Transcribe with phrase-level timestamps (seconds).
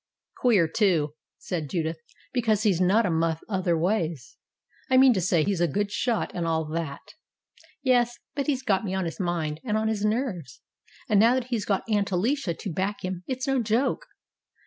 [0.37, 1.99] "Queer too," said Judith,
[2.33, 4.35] "because he's not a muff other ways
[4.89, 7.01] I mean to say he's a good shot and all that."
[7.83, 10.61] "Yes, but he's got me on his mind and on his nerves,
[11.07, 14.07] and now that he's got Aunt Alicia to back him it's no joke.